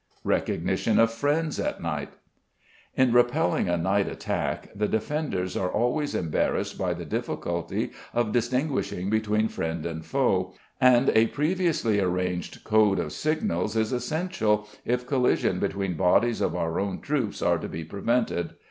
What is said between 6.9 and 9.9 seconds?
the difficulty of distinguishing between friend